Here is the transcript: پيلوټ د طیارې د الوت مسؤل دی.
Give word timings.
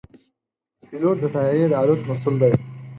پيلوټ 0.87 1.17
د 1.21 1.25
طیارې 1.35 1.63
د 1.71 1.73
الوت 1.81 2.01
مسؤل 2.09 2.35
دی. 2.41 2.53